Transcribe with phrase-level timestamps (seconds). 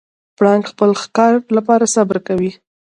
[0.37, 2.51] پړانګ د خپل ښکار لپاره صبر کوي.